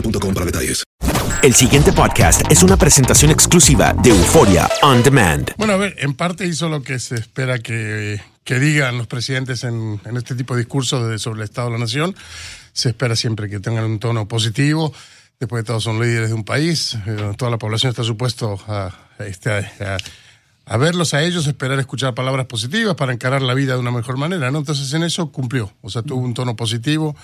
boostmobile.com 0.00 0.34
para 0.34 0.46
detalles. 0.46 0.82
El 1.42 1.54
siguiente 1.54 1.92
podcast 1.92 2.42
es 2.50 2.62
una 2.62 2.76
presentación 2.76 3.30
exclusiva 3.30 3.94
de 4.02 4.10
Euforia 4.10 4.68
On 4.82 5.02
Demand. 5.02 5.50
Bueno, 5.56 5.74
a 5.74 5.76
ver, 5.76 5.94
en 5.98 6.14
parte 6.14 6.46
hizo 6.46 6.68
lo 6.68 6.82
que 6.82 6.98
se 6.98 7.14
espera 7.14 7.58
que, 7.58 8.20
que 8.42 8.58
digan 8.58 8.98
los 8.98 9.06
presidentes 9.06 9.62
en, 9.64 10.00
en 10.04 10.16
este 10.16 10.34
tipo 10.34 10.54
de 10.54 10.60
discursos 10.62 11.08
de- 11.08 11.18
sobre 11.18 11.40
el 11.40 11.44
Estado 11.44 11.68
de 11.68 11.74
la 11.74 11.78
Nación. 11.78 12.16
Se 12.72 12.88
espera 12.88 13.14
siempre 13.16 13.48
que 13.48 13.60
tengan 13.60 13.84
un 13.84 13.98
tono 13.98 14.26
positivo. 14.26 14.92
Después 15.38 15.62
de 15.62 15.66
todo, 15.66 15.80
son 15.80 16.00
líderes 16.00 16.28
de 16.30 16.34
un 16.34 16.44
país. 16.44 16.96
eh, 17.06 17.32
toda 17.36 17.50
la 17.50 17.58
población 17.58 17.90
está 17.90 18.02
supuesto 18.02 18.58
a, 18.66 18.92
a 19.18 19.24
este, 19.24 19.50
a- 19.50 19.98
a 20.68 20.76
verlos 20.78 21.14
a 21.14 21.22
ellos, 21.22 21.46
esperar 21.46 21.78
escuchar 21.78 22.12
palabras 22.14 22.46
positivas 22.46 22.96
para 22.96 23.12
encarar 23.12 23.40
la 23.40 23.54
vida 23.54 23.74
de 23.74 23.78
una 23.78 23.92
mejor 23.92 24.16
manera, 24.16 24.50
¿no? 24.50 24.58
Entonces 24.58 24.92
en 24.94 25.04
eso 25.04 25.30
cumplió, 25.30 25.72
o 25.80 25.90
sea, 25.90 26.02
tuvo 26.02 26.20
un 26.22 26.34
tono 26.34 26.56
positivo 26.56 27.14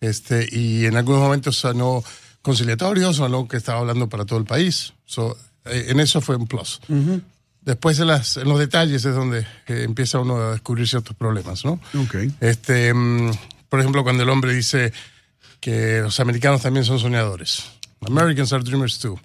este, 0.00 0.48
y 0.50 0.86
en 0.86 0.96
algunos 0.96 1.20
momentos 1.20 1.56
sonó 1.56 2.02
conciliatorio, 2.42 3.12
sonó 3.12 3.48
que 3.48 3.56
estaba 3.56 3.80
hablando 3.80 4.08
para 4.08 4.24
todo 4.24 4.38
el 4.38 4.44
país. 4.44 4.92
So, 5.06 5.36
eh, 5.64 5.86
en 5.88 6.00
eso 6.00 6.20
fue 6.20 6.36
un 6.36 6.46
plus. 6.46 6.80
Después 7.60 7.98
en, 7.98 8.06
las, 8.06 8.36
en 8.36 8.48
los 8.48 8.58
detalles 8.58 9.04
es 9.04 9.14
donde 9.14 9.40
eh, 9.66 9.82
empieza 9.84 10.18
uno 10.20 10.36
a 10.36 10.52
descubrir 10.52 10.88
ciertos 10.88 11.14
problemas, 11.16 11.64
¿no? 11.64 11.80
Ok. 12.02 12.16
Este, 12.40 12.94
mm, 12.94 13.30
por 13.68 13.80
ejemplo, 13.80 14.02
cuando 14.04 14.22
el 14.22 14.30
hombre 14.30 14.54
dice 14.54 14.92
que 15.60 16.00
los 16.00 16.18
americanos 16.20 16.62
también 16.62 16.84
son 16.84 16.98
soñadores. 16.98 17.64
Americans 18.06 18.52
are 18.52 18.62
dreamers 18.62 18.98
too. 18.98 19.18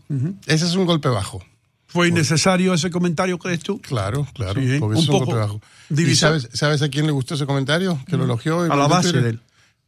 Ese 0.47 0.65
es 0.65 0.75
un 0.75 0.85
golpe 0.85 1.07
bajo. 1.07 1.43
¿Fue 1.87 2.07
innecesario 2.07 2.73
ese 2.73 2.89
comentario, 2.89 3.37
crees 3.37 3.59
tú? 3.59 3.79
Claro, 3.79 4.27
claro. 4.33 4.59
Sí, 4.59 4.79
porque 4.79 4.97
un 4.97 5.03
es 5.03 5.07
poco 5.07 5.25
golpe 5.25 5.39
bajo. 5.39 5.61
¿Y 5.95 6.15
sabes, 6.15 6.49
sabes 6.51 6.81
a 6.81 6.89
quién 6.89 7.05
le 7.05 7.11
gustó 7.11 7.35
ese 7.35 7.45
comentario? 7.45 8.03
Que 8.07 8.17
lo 8.17 8.23
elogió. 8.23 8.65
y 8.65 8.71
A 8.71 8.75
la 8.75 8.87
base 8.87 9.11
de 9.11 9.29
él. 9.29 9.39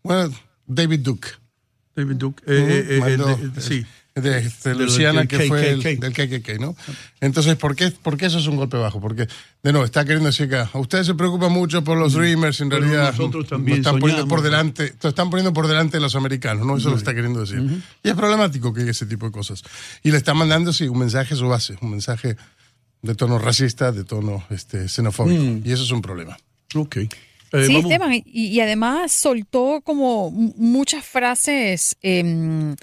Bueno, 0.04 0.32
David 0.68 1.00
Duke. 1.00 1.30
David 1.96 2.16
Duke. 2.16 2.44
Eh, 2.46 2.86
eh, 2.90 2.98
eh, 2.98 3.00
Mandó, 3.00 3.30
el 3.30 3.54
de- 3.54 3.62
sí. 3.62 3.86
de, 4.16 4.40
este, 4.40 4.76
Luciana, 4.76 5.26
que 5.28 5.40
fue 5.48 5.72
el, 5.72 5.82
del 5.82 6.14
KKK, 6.14 6.60
¿no? 6.60 6.76
Entonces, 7.22 7.56
¿por 7.56 7.76
qué, 7.76 7.92
¿por 7.92 8.18
qué 8.18 8.26
eso 8.26 8.40
es 8.40 8.48
un 8.48 8.58
golpe 8.58 8.78
bajo? 8.78 9.00
Porque, 9.00 9.28
de 9.64 9.72
nuevo, 9.72 9.86
está 9.86 10.04
queriendo 10.04 10.28
decir 10.28 10.50
que 10.50 10.58
a 10.58 10.70
ustedes 10.74 11.08
se 11.08 11.16
preocupan 11.16 11.52
mucho 11.52 11.84
por 11.84 11.98
los 11.98 12.14
Dreamers, 12.14 12.60
en 12.62 12.70
Pero 12.70 12.82
realidad 12.82 13.12
nosotros 13.12 13.48
también 13.48 13.78
están 13.78 14.00
poniendo 14.00 14.28
por 14.28 14.42
delante, 14.42 14.94
están 15.02 15.30
poniendo 15.30 15.54
por 15.54 15.68
delante 15.68 15.98
de 15.98 16.02
los 16.02 16.16
americanos, 16.16 16.66
¿no? 16.66 16.78
Eso 16.78 16.90
lo 16.90 16.98
está 16.98 17.14
queriendo 17.14 17.42
decir. 17.42 17.62
Y 18.04 18.10
es 18.10 18.16
problemático 18.16 18.74
que 18.74 18.82
haya 18.82 18.92
ese 18.92 19.06
tipo 19.06 19.26
de 19.26 19.32
cosas. 19.32 19.64
Y 20.04 20.12
le 20.12 20.18
está 20.18 20.34
mandando, 20.34 20.74
sí, 20.74 20.88
un 20.88 21.00
mensaje 21.00 21.34
a 21.34 21.38
su 21.38 21.48
base, 21.48 21.78
un 21.82 21.92
mensaje 21.92 22.36
de 23.02 23.16
tono 23.16 23.38
racista, 23.40 23.92
de 23.92 24.04
tono 24.04 24.44
este, 24.50 24.88
xenofóbico. 24.88 25.42
Mm. 25.42 25.62
Y 25.64 25.72
eso 25.72 25.84
es 25.84 25.92
un 25.92 26.02
problema. 26.02 26.38
Ok. 26.74 26.98
Sí, 27.52 27.74
vamos- 27.74 27.92
Esteban, 27.92 28.14
y, 28.14 28.24
y 28.48 28.60
además 28.60 29.12
soltó 29.12 29.82
como 29.84 30.32
muchas 30.32 31.04
frases 31.06 31.96
em, 32.02 32.76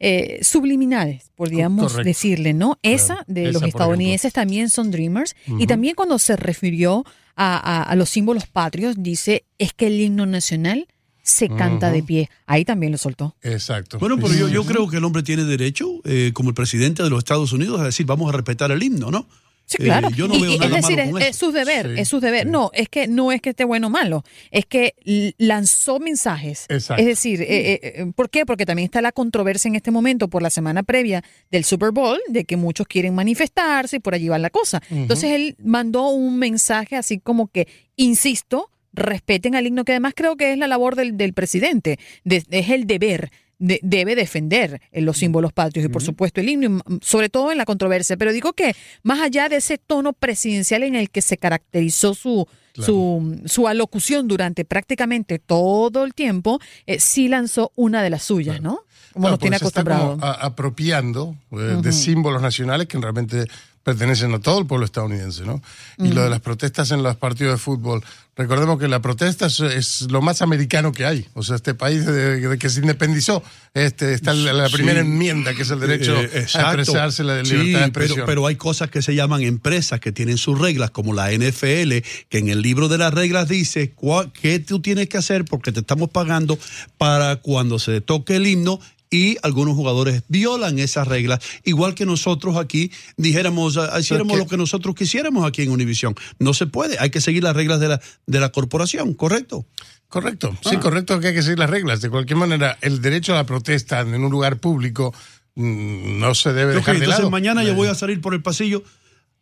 eh, 0.00 0.40
subliminales, 0.42 1.30
podríamos 1.36 1.92
Correcto. 1.92 2.08
decirle, 2.08 2.52
¿no? 2.54 2.78
Esa 2.82 3.24
de 3.28 3.44
Esa, 3.50 3.52
los 3.52 3.62
estadounidenses 3.68 4.32
también 4.32 4.68
son 4.70 4.90
dreamers. 4.90 5.36
Y 5.58 5.66
también 5.66 5.94
cuando 5.94 6.18
se 6.18 6.36
refirió 6.36 7.04
a, 7.36 7.56
a- 7.56 7.82
a 7.84 7.96
los 7.96 8.08
símbolos 8.10 8.46
patrios, 8.46 8.96
dice, 8.98 9.44
es 9.58 9.72
que 9.72 9.86
el 9.86 10.00
himno 10.00 10.26
nacional 10.26 10.86
se 11.22 11.48
canta 11.48 11.92
de 11.92 12.02
pie. 12.02 12.28
Ahí 12.46 12.64
también 12.64 12.90
lo 12.90 12.98
soltó. 12.98 13.36
Exacto. 13.42 14.00
Bueno, 14.00 14.16
pero 14.20 14.34
yo, 14.34 14.48
yo 14.48 14.64
creo 14.64 14.88
que 14.88 14.96
el 14.96 15.04
hombre 15.04 15.22
tiene 15.22 15.44
derecho, 15.44 16.00
eh, 16.04 16.32
como 16.34 16.48
el 16.48 16.54
presidente 16.56 17.04
de 17.04 17.10
los 17.10 17.18
Estados 17.20 17.52
Unidos, 17.52 17.80
a 17.80 17.84
decir, 17.84 18.04
vamos 18.06 18.28
a 18.28 18.36
respetar 18.36 18.72
el 18.72 18.82
himno, 18.82 19.12
¿no? 19.12 19.28
Sí, 19.64 19.76
Eh, 19.80 19.84
claro. 19.84 20.10
yo 20.10 20.28
no 20.28 20.34
Y- 20.34 20.42
veo 20.42 20.52
y 20.52 20.58
nada 20.58 20.78
es 20.78 20.82
decir, 20.86 20.98
malo 21.04 21.18
es, 21.18 21.36
su 21.36 21.50
deber, 21.52 21.94
Sí, 21.94 22.00
es 22.02 22.08
su 22.08 22.20
deber. 22.20 22.46
No, 22.46 22.70
es 22.74 22.88
que 22.88 23.08
no 23.08 23.32
es 23.32 23.40
que 23.40 23.50
esté 23.50 23.64
bueno 23.64 23.86
o 23.86 23.90
malo, 23.90 24.22
es 24.50 24.66
que 24.66 24.94
lanzó 25.38 25.98
mensajes. 25.98 26.66
Exacto. 26.68 27.00
Es 27.00 27.06
decir, 27.06 27.40
eh, 27.42 27.80
eh, 27.82 28.12
¿por 28.14 28.28
qué? 28.28 28.44
Porque 28.44 28.66
también 28.66 28.84
está 28.86 29.00
la 29.00 29.12
controversia 29.12 29.68
en 29.68 29.76
este 29.76 29.90
momento 29.90 30.28
por 30.28 30.42
la 30.42 30.50
semana 30.50 30.82
previa 30.82 31.22
del 31.50 31.64
Super 31.64 31.90
Bowl, 31.90 32.18
de 32.28 32.44
que 32.44 32.56
muchos 32.56 32.86
quieren 32.86 33.14
manifestarse 33.14 33.96
y 33.96 34.00
por 34.00 34.14
allí 34.14 34.28
va 34.28 34.38
la 34.38 34.50
cosa. 34.50 34.82
Entonces 34.90 35.30
él 35.30 35.56
mandó 35.62 36.08
un 36.08 36.38
mensaje 36.38 36.96
así 36.96 37.18
como 37.18 37.48
que, 37.48 37.66
insisto, 37.96 38.70
respeten 38.92 39.54
al 39.54 39.66
himno, 39.66 39.84
que 39.84 39.92
además 39.92 40.12
creo 40.14 40.36
que 40.36 40.52
es 40.52 40.58
la 40.58 40.66
labor 40.66 40.96
del, 40.96 41.16
del 41.16 41.32
presidente, 41.32 41.98
de- 42.24 42.44
es 42.50 42.68
el 42.70 42.86
deber. 42.86 43.30
De- 43.62 43.80
debe 43.82 44.14
defender 44.16 44.80
eh, 44.90 45.00
los 45.00 45.16
símbolos 45.18 45.52
patrios 45.52 45.86
y 45.86 45.88
por 45.88 46.02
supuesto 46.02 46.40
el 46.40 46.48
himno, 46.48 46.80
sobre 47.00 47.28
todo 47.28 47.52
en 47.52 47.58
la 47.58 47.64
controversia. 47.64 48.16
Pero 48.16 48.32
digo 48.32 48.52
que 48.52 48.74
más 49.02 49.20
allá 49.20 49.48
de 49.48 49.56
ese 49.56 49.78
tono 49.78 50.12
presidencial 50.12 50.82
en 50.82 50.96
el 50.96 51.10
que 51.10 51.22
se 51.22 51.36
caracterizó 51.38 52.14
su, 52.14 52.46
su, 52.74 53.40
su 53.46 53.68
alocución 53.68 54.26
durante 54.28 54.64
prácticamente 54.64 55.38
todo 55.38 56.04
el 56.04 56.12
tiempo, 56.14 56.58
eh, 56.86 56.98
sí 56.98 57.28
lanzó 57.28 57.70
una 57.76 58.02
de 58.02 58.10
las 58.10 58.22
suyas, 58.24 58.60
¿no? 58.60 58.80
Como 59.12 59.24
Claro, 59.24 59.32
nos 59.32 59.38
tiene 59.40 59.58
porque 59.58 59.74
se 59.74 59.80
está 59.80 59.96
como 59.98 60.24
apropiando 60.24 61.36
eh, 61.52 61.78
de 61.82 61.92
símbolos 61.92 62.40
nacionales 62.42 62.86
que 62.88 62.98
realmente 62.98 63.44
pertenecen 63.82 64.32
a 64.34 64.38
todo 64.40 64.58
el 64.60 64.66
pueblo 64.66 64.84
estadounidense, 64.86 65.42
¿no? 65.44 65.62
Y 65.98 66.08
lo 66.12 66.22
de 66.22 66.30
las 66.30 66.40
protestas 66.40 66.90
en 66.92 67.02
los 67.02 67.16
partidos 67.16 67.54
de 67.54 67.58
fútbol. 67.58 68.02
Recordemos 68.34 68.78
que 68.78 68.88
la 68.88 69.02
protesta 69.02 69.46
es, 69.46 69.60
es 69.60 70.02
lo 70.10 70.22
más 70.22 70.40
americano 70.40 70.92
que 70.92 71.04
hay. 71.04 71.26
O 71.34 71.42
sea, 71.42 71.56
este 71.56 71.74
país 71.74 72.06
de, 72.06 72.40
de 72.48 72.58
que 72.58 72.70
se 72.70 72.80
independizó, 72.80 73.42
este, 73.74 74.14
está 74.14 74.32
la, 74.32 74.52
la 74.54 74.68
Sí. 74.68 74.74
primera 74.74 75.00
enmienda, 75.00 75.52
que 75.52 75.62
es 75.62 75.70
el 75.70 75.80
derecho 75.80 76.16
Eh, 76.18 76.46
a 76.54 76.72
expresarse, 76.72 77.24
la 77.24 77.44
Sí, 77.44 77.52
libertad 77.54 77.80
de 77.80 77.84
expresión. 77.86 78.14
Pero, 78.16 78.26
pero 78.26 78.46
hay 78.46 78.56
cosas 78.56 78.88
que 78.90 79.02
se 79.02 79.14
llaman 79.14 79.42
empresas 79.42 80.00
que 80.00 80.12
tienen 80.12 80.38
sus 80.38 80.58
reglas, 80.58 80.90
como 80.90 81.12
la 81.12 81.30
NFL, 81.30 82.02
que 82.30 82.38
en 82.38 82.48
el 82.48 82.62
libro 82.62 82.88
de 82.88 82.96
las 82.98 83.12
reglas 83.12 83.48
dice 83.48 83.94
cua- 83.94 84.32
qué 84.32 84.58
tú 84.60 84.80
tienes 84.80 85.08
que 85.08 85.18
hacer 85.18 85.44
porque 85.44 85.70
te 85.72 85.80
estamos 85.80 86.08
pagando 86.08 86.58
para 86.96 87.36
cuando 87.36 87.78
se 87.78 88.00
toque 88.00 88.36
el 88.36 88.46
himno 88.46 88.80
y 89.12 89.36
algunos 89.42 89.76
jugadores 89.76 90.22
violan 90.28 90.78
esas 90.78 91.06
reglas, 91.06 91.38
igual 91.64 91.94
que 91.94 92.06
nosotros 92.06 92.56
aquí 92.56 92.90
dijéramos, 93.18 93.76
ah, 93.76 94.00
hiciéramos 94.00 94.38
lo 94.38 94.46
que 94.46 94.56
nosotros 94.56 94.94
quisiéramos 94.94 95.46
aquí 95.46 95.62
en 95.62 95.70
Univision. 95.70 96.14
No 96.38 96.54
se 96.54 96.66
puede, 96.66 96.96
hay 96.98 97.10
que 97.10 97.20
seguir 97.20 97.42
las 97.44 97.54
reglas 97.54 97.78
de 97.78 97.88
la, 97.88 98.00
de 98.26 98.40
la 98.40 98.50
corporación, 98.50 99.12
¿correcto? 99.12 99.66
Correcto, 100.08 100.56
sí, 100.62 100.76
Ah. 100.76 100.80
correcto 100.80 101.20
que 101.20 101.28
hay 101.28 101.34
que 101.34 101.42
seguir 101.42 101.58
las 101.58 101.68
reglas. 101.70 102.00
De 102.00 102.08
cualquier 102.08 102.38
manera, 102.38 102.78
el 102.80 103.02
derecho 103.02 103.34
a 103.34 103.36
la 103.36 103.44
protesta 103.44 104.00
en 104.00 104.14
un 104.14 104.30
lugar 104.30 104.56
público 104.58 105.14
mm, 105.56 106.18
no 106.18 106.34
se 106.34 106.54
debe 106.54 106.74
dejar 106.74 106.94
de 106.94 107.00
entonces 107.00 107.18
lado. 107.20 107.30
mañana 107.30 107.62
yo 107.64 107.74
voy 107.74 107.88
a 107.88 107.94
salir 107.94 108.20
por 108.22 108.32
el 108.32 108.42
pasillo. 108.42 108.82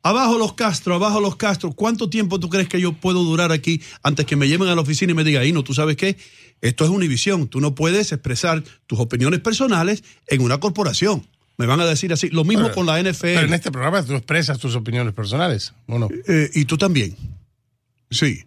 Abajo 0.02 0.38
los 0.38 0.54
Castro, 0.54 0.94
abajo 0.94 1.20
los 1.20 1.36
Castro. 1.36 1.72
¿Cuánto 1.72 2.08
tiempo 2.08 2.40
tú 2.40 2.48
crees 2.48 2.68
que 2.68 2.80
yo 2.80 2.92
puedo 2.94 3.22
durar 3.22 3.52
aquí 3.52 3.82
antes 4.02 4.26
que 4.26 4.34
me 4.34 4.48
lleven 4.48 4.68
a 4.68 4.74
la 4.74 4.80
oficina 4.80 5.12
y 5.12 5.14
me 5.14 5.24
digan, 5.24 5.52
no, 5.52 5.62
tú 5.62 5.74
sabes 5.74 5.96
qué? 5.96 6.16
Esto 6.62 6.84
es 6.84 6.90
Univisión. 6.90 7.48
Tú 7.48 7.60
no 7.60 7.74
puedes 7.74 8.12
expresar 8.12 8.62
tus 8.86 8.98
opiniones 9.00 9.40
personales 9.40 10.02
en 10.26 10.42
una 10.42 10.60
corporación. 10.60 11.26
Me 11.56 11.66
van 11.66 11.80
a 11.80 11.86
decir 11.86 12.12
así. 12.12 12.28
Lo 12.30 12.44
mismo 12.44 12.64
Pero- 12.64 12.74
con 12.74 12.86
la 12.86 12.98
NFL. 13.00 13.20
Pero 13.34 13.40
en 13.46 13.54
este 13.54 13.70
programa 13.70 14.02
tú 14.02 14.14
expresas 14.14 14.58
tus 14.58 14.74
opiniones 14.74 15.12
personales, 15.14 15.72
¿o 15.86 15.98
no? 15.98 16.08
Eh, 16.26 16.50
y 16.54 16.64
tú 16.64 16.78
también. 16.78 17.16
Sí. 18.10 18.44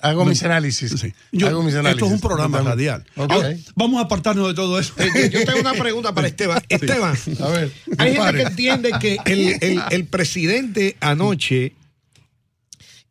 Hago 0.00 0.24
No. 0.24 0.30
mis 0.30 0.42
análisis. 0.42 0.92
Yo- 1.32 1.46
Hago 1.48 1.62
mis 1.62 1.74
análisis. 1.74 1.94
Esto 2.02 2.06
es 2.06 2.12
un 2.12 2.20
programa 2.20 2.60
radial. 2.60 3.04
Ok. 3.16 3.30
Ahora, 3.32 3.56
vamos 3.74 3.98
a 4.00 4.04
apartarnos 4.04 4.48
de 4.48 4.54
todo 4.54 4.78
eso. 4.78 4.92
Eh, 4.98 5.30
Yo 5.32 5.44
tengo 5.44 5.60
una 5.60 5.72
pregunta 5.74 6.14
para 6.14 6.26
Esteban. 6.28 6.62
Esteban, 6.68 7.16
A 7.40 7.48
ver, 7.48 7.72
hay 7.98 8.14
gente 8.14 8.32
que 8.34 8.42
entiende 8.42 8.92
que 9.00 9.18
el, 9.24 9.58
el- 9.60 9.82
el 9.90 10.04
presidente 10.06 10.96
anoche 11.00 11.74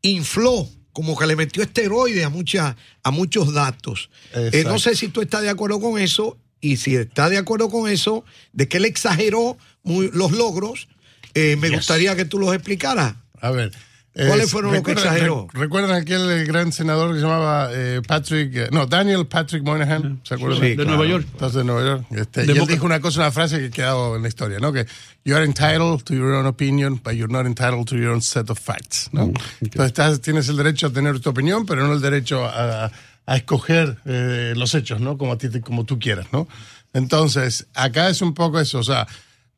infló, 0.01 0.67
como 0.93 1.17
que 1.17 1.25
le 1.25 1.35
metió 1.35 1.63
esteroides 1.63 2.23
a, 2.25 2.29
mucha, 2.29 2.77
a 3.03 3.11
muchos 3.11 3.53
datos. 3.53 4.09
Eh, 4.33 4.63
no 4.65 4.79
sé 4.79 4.95
si 4.95 5.07
tú 5.09 5.21
estás 5.21 5.41
de 5.41 5.49
acuerdo 5.49 5.79
con 5.81 5.99
eso 5.99 6.37
y 6.61 6.77
si 6.77 6.95
estás 6.95 7.29
de 7.31 7.37
acuerdo 7.37 7.69
con 7.69 7.89
eso, 7.89 8.23
de 8.53 8.67
que 8.69 8.77
él 8.77 8.85
exageró 8.85 9.57
muy- 9.83 10.09
los 10.13 10.31
logros, 10.31 10.87
eh, 11.33 11.55
me 11.57 11.67
Yes. 11.69 11.77
gustaría 11.79 12.15
que 12.15 12.25
tú 12.25 12.39
los 12.39 12.53
explicaras. 12.53 13.15
A 13.41 13.51
ver. 13.51 13.71
¿Cuáles 14.15 14.51
fueron 14.51 14.73
los 14.73 14.83
que 14.83 14.91
recuerdan- 14.93 15.13
exageró? 15.13 15.47
re- 15.51 15.59
¿Recuerdan 15.61 15.91
aquel 15.95 16.45
gran 16.45 16.71
senador 16.71 17.09
que 17.13 17.15
se 17.19 17.21
llamaba 17.25 17.69
eh, 17.71 17.99
Patrick, 18.07 18.55
eh, 18.55 18.67
no, 18.71 18.85
Daniel 18.85 19.25
Patrick 19.25 19.63
Moynihan? 19.63 20.21
¿Se 20.23 20.35
acuerdan? 20.35 20.59
Sí, 20.61 20.75
de 20.75 20.85
Nueva 20.85 21.05
York. 21.07 21.25
Entonces, 21.31 21.57
de 21.57 21.63
Nueva 21.63 21.81
York. 21.83 22.05
Este, 22.11 22.45
y 22.45 22.51
él 22.51 22.67
dijo 22.67 22.85
una 22.85 22.99
cosa, 22.99 23.21
una 23.21 23.31
frase 23.31 23.57
que 23.59 23.65
ha 23.65 23.69
quedado 23.71 24.15
en 24.15 24.21
la 24.21 24.27
historia, 24.27 24.59
¿no? 24.59 24.71
Que 24.71 24.85
you 25.25 25.35
are 25.35 25.43
entitled 25.43 26.03
to 26.03 26.13
your 26.13 26.33
own 26.33 26.45
opinion, 26.45 27.01
but 27.03 27.13
you're 27.13 27.31
not 27.33 27.47
entitled 27.47 27.85
to 27.87 27.95
your 27.95 28.09
own 28.11 28.21
set 28.21 28.49
of 28.51 28.59
facts, 28.59 29.09
¿no? 29.13 29.27
Mm, 29.27 29.33
Entonces 29.61 29.85
estás- 29.87 30.21
tienes 30.21 30.47
el 30.47 30.57
derecho 30.57 30.87
a 30.87 30.89
tener 30.93 31.19
tu 31.19 31.31
opinión, 31.31 31.65
pero 31.65 31.87
no 31.87 31.93
el 31.93 32.01
derecho 32.01 32.45
a, 32.45 32.91
a 33.25 33.35
escoger 33.35 33.97
eh, 34.05 34.53
los 34.55 34.75
hechos, 34.75 35.01
¿no? 35.01 35.17
Como, 35.17 35.33
a 35.33 35.37
ti, 35.39 35.47
como 35.61 35.85
tú 35.85 35.97
quieras, 35.97 36.27
¿no? 36.31 36.47
Entonces, 36.93 37.65
acá 37.73 38.09
es 38.09 38.21
un 38.21 38.33
poco 38.35 38.59
eso, 38.59 38.77
o 38.79 38.83
sea, 38.83 39.07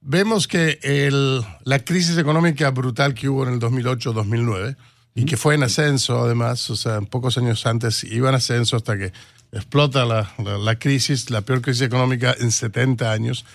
vemos 0.06 0.48
que 0.48 0.80
el, 0.84 1.42
la 1.64 1.80
crisis 1.80 2.18
económica 2.18 2.70
brutal 2.72 3.14
que 3.14 3.28
hubo 3.28 3.46
en 3.48 3.54
el 3.54 3.60
2008-2009 3.60 4.76
y 5.16 5.26
que 5.26 5.38
fue 5.38 5.56
en 5.56 5.64
ascenso 5.64 6.24
además, 6.24 6.70
o 6.70 6.76
sea, 6.76 7.02
pocos 7.02 7.38
años 7.38 7.66
antes 7.66 8.04
iba 8.04 8.30
en 8.30 8.36
ascenso 8.36 8.76
hasta 8.76 8.98
que 8.98 9.12
explota 9.52 10.06
la, 10.06 10.32
la- 10.44 10.58
la 10.58 10.76
crisis, 10.78 11.30
la 11.30 11.42
peor 11.42 11.62
crisis 11.62 11.82
económica 11.84 12.36
en 12.40 12.52
70 12.52 13.12
años. 13.12 13.46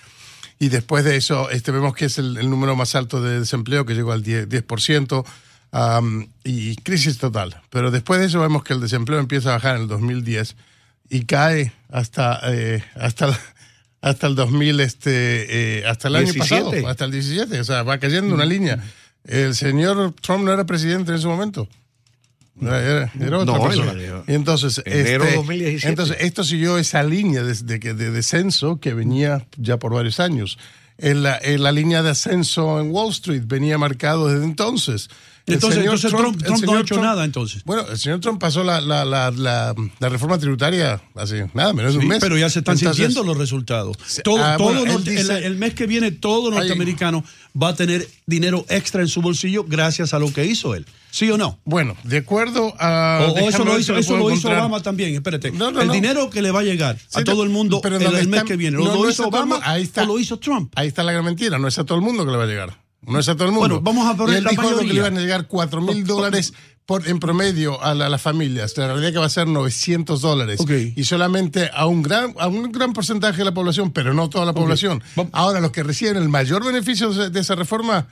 Y 0.59 0.69
después 0.69 1.03
de 1.03 1.15
eso, 1.15 1.49
este, 1.49 1.71
vemos 1.71 1.93
que 1.95 2.05
es 2.05 2.17
el, 2.17 2.37
el 2.37 2.49
número 2.49 2.75
más 2.75 2.95
alto 2.95 3.21
de 3.21 3.39
desempleo, 3.39 3.85
que 3.85 3.93
llegó 3.95 4.11
al 4.11 4.23
10%, 4.23 4.47
10% 4.47 5.25
am, 5.71 6.27
y 6.43 6.75
crisis 6.77 7.17
total. 7.17 7.61
Pero 7.69 7.89
después 7.91 8.19
de 8.19 8.27
eso 8.27 8.41
vemos 8.41 8.63
que 8.63 8.73
el 8.73 8.81
desempleo 8.81 9.19
empieza 9.19 9.49
a 9.49 9.53
bajar 9.53 9.75
en 9.77 9.83
el 9.83 9.87
2010 9.87 10.55
y 11.09 11.25
cae 11.25 11.73
hasta, 11.89 12.39
eh, 12.45 12.83
hasta, 12.95 13.27
hasta 14.01 14.27
el 14.27 14.35
2000, 14.35 14.79
este, 14.79 15.79
eh, 15.79 15.85
hasta 15.87 16.07
el 16.07 16.15
año 16.17 16.25
17. 16.33 16.63
pasado, 16.63 16.87
hasta 16.87 17.05
el 17.05 17.11
17. 17.11 17.59
O 17.59 17.63
sea, 17.63 17.83
va 17.83 17.97
cayendo 17.99 18.33
una 18.33 18.45
línea. 18.45 18.83
El 19.25 19.53
señor 19.55 20.13
Trump 20.21 20.43
no 20.43 20.51
era 20.53 20.65
presidente 20.65 21.11
en 21.11 21.17
ese 21.19 21.27
momento. 21.27 21.67
Era, 22.61 23.11
era- 23.19 23.39
otra 23.39 23.57
No, 23.57 23.63
persona. 23.63 23.91
era- 23.93 24.23
Y 24.27 24.33
entonces, 24.33 24.79
este, 24.85 25.17
2017. 25.17 25.87
entonces, 25.89 26.17
esto 26.19 26.43
siguió 26.43 26.77
esa 26.77 27.01
línea 27.03 27.43
de, 27.43 27.53
de, 27.53 27.93
de 27.93 28.11
descenso 28.11 28.79
que 28.79 28.93
venía 28.93 29.47
ya 29.57 29.77
por 29.77 29.93
varios 29.93 30.19
años. 30.19 30.57
En 30.97 31.23
la, 31.23 31.39
en 31.41 31.63
la 31.63 31.71
línea 31.71 32.03
de 32.03 32.11
ascenso 32.11 32.79
en 32.79 32.91
Wall 32.91 33.09
Street 33.11 33.43
venía 33.45 33.77
marcado 33.79 34.27
desde 34.27 34.45
entonces. 34.45 35.09
Entonces, 35.47 35.79
entonces 35.83 36.11
Trump, 36.11 36.41
Trump 36.43 36.63
no 36.63 36.73
ha 36.73 36.81
hecho 36.81 36.95
Trump- 36.95 37.03
nada 37.03 37.25
entonces. 37.25 37.63
Bueno, 37.65 37.83
el 37.89 37.97
señor 37.97 38.19
Trump 38.19 38.39
pasó 38.39 38.63
la, 38.63 38.79
la, 38.79 39.03
la, 39.05 39.73
reforma 40.09 40.37
tributaria 40.37 41.01
hace 41.15 41.49
nada, 41.53 41.73
menos 41.73 41.93
de 41.93 41.99
un 41.99 42.07
mes. 42.07 42.19
pero 42.21 42.37
ya 42.37 42.49
se 42.49 42.59
están 42.59 42.77
Entonces, 42.77 42.97
sintiendo 43.05 43.23
los 43.23 43.37
resultados. 43.37 43.97
Todo, 44.23 44.43
ah, 44.43 44.55
todo 44.57 44.67
bueno, 44.67 44.81
él 44.83 44.87
norte- 44.89 45.11
dice- 45.11 45.37
el, 45.37 45.43
el 45.43 45.55
mes 45.57 45.73
que 45.73 45.87
viene, 45.87 46.11
todo 46.11 46.51
norteamericano 46.51 47.23
va 47.61 47.69
a 47.69 47.75
tener 47.75 48.07
dinero 48.27 48.65
extra 48.69 49.01
en 49.01 49.07
su 49.07 49.21
bolsillo 49.21 49.65
gracias 49.67 50.13
a 50.13 50.19
lo 50.19 50.31
que 50.31 50.45
hizo 50.45 50.75
él. 50.75 50.85
¿Sí 51.09 51.29
o 51.29 51.37
no? 51.37 51.59
Bueno, 51.65 51.97
de 52.05 52.17
acuerdo 52.19 52.73
a. 52.79 53.27
o, 53.27 53.33
o 53.33 53.49
eso 53.49 53.65
lo 53.65 53.77
hizo, 53.77 53.97
eso 53.97 54.15
lo 54.15 54.31
hizo. 54.31 54.47
Obama 54.47 54.81
también, 54.81 55.13
espérate. 55.13 55.51
No, 55.51 55.69
no, 55.69 55.81
el 55.81 55.87
no. 55.87 55.93
dinero 55.93 56.29
que 56.29 56.41
le 56.41 56.51
va 56.51 56.61
a 56.61 56.63
llegar 56.63 56.97
a 57.13 57.23
todo 57.25 57.43
el 57.43 57.49
mundo 57.49 57.81
el, 57.83 57.93
el 58.15 58.27
mes 58.29 58.43
que 58.43 58.55
viene, 58.55 58.77
no, 58.77 58.85
¿lo 58.95 59.09
hizo 59.09 59.27
Obama 59.27 59.59
ahí 59.63 59.83
está. 59.83 60.03
o 60.03 60.05
lo 60.05 60.19
hizo 60.19 60.39
Trump? 60.39 60.71
Ahí 60.75 60.87
está 60.87 61.03
la 61.03 61.11
gran 61.11 61.25
mentira, 61.25 61.57
no 61.59 61.67
es 61.67 61.77
a 61.79 61.83
todo 61.83 61.97
el 61.97 62.03
mundo 62.03 62.25
que 62.25 62.31
le 62.31 62.37
va 62.37 62.43
a 62.45 62.47
llegar. 62.47 62.80
No 63.07 63.19
es 63.19 63.27
a 63.29 63.35
todo 63.35 63.45
el 63.45 63.51
mundo. 63.53 63.67
Bueno, 63.67 63.81
vamos 63.81 64.07
a 64.07 64.15
poner 64.15 64.35
Y 64.35 64.37
él 64.37 64.43
la 64.43 64.49
dijo 64.51 64.61
algo 64.61 64.73
que 64.79 64.83
le 64.85 64.89
mayoría. 64.93 65.01
iban 65.09 65.17
a 65.17 65.21
llegar 65.21 65.47
4 65.47 65.81
mil 65.81 66.05
dólares 66.05 66.53
por, 66.85 67.07
en 67.07 67.19
promedio 67.19 67.81
a, 67.83 67.95
la- 67.95 68.05
a 68.05 68.09
las 68.09 68.21
familias. 68.21 68.77
La 68.77 68.87
realidad 68.87 69.11
que 69.11 69.17
va 69.17 69.25
a 69.25 69.29
ser 69.29 69.47
900 69.47 70.21
dólares. 70.21 70.59
Y 70.95 71.03
solamente 71.05 71.69
a 71.73 71.87
un, 71.87 72.03
gran, 72.03 72.35
a 72.39 72.47
un 72.47 72.71
gran 72.71 72.93
porcentaje 72.93 73.37
de 73.39 73.45
la 73.45 73.53
población, 73.53 73.91
pero 73.91 74.13
no 74.13 74.29
toda 74.29 74.45
la 74.45 74.53
población. 74.53 75.01
Ahora, 75.31 75.59
los 75.61 75.71
que 75.71 75.83
reciben 75.83 76.17
el 76.17 76.29
mayor 76.29 76.63
beneficio 76.65 77.11
de, 77.11 77.39
esa 77.39 77.55
reforma 77.55 78.07